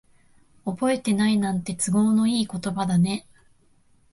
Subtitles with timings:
[0.65, 3.27] 覚えてないなんて、都合のいい言葉だね。